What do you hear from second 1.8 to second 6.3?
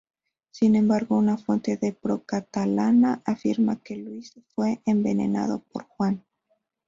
pro-catalana afirma que Luis fue envenenado por Juan.